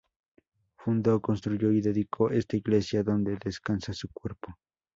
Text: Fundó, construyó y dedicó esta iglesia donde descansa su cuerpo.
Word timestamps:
Fundó, 0.77 1.21
construyó 1.21 1.69
y 1.71 1.79
dedicó 1.79 2.31
esta 2.31 2.57
iglesia 2.57 3.03
donde 3.03 3.37
descansa 3.39 3.93
su 3.93 4.09
cuerpo. 4.11 4.57